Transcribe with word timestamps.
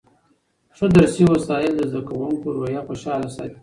ښه 0.77 0.85
درسي 0.95 1.23
وسایل 1.31 1.73
د 1.77 1.81
زده 1.91 2.01
کوونکو 2.09 2.47
روحیه 2.55 2.81
خوشحاله 2.87 3.27
ساتي. 3.35 3.57